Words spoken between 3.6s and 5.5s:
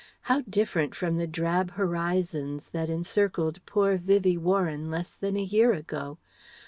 poor Vivie Warren less than a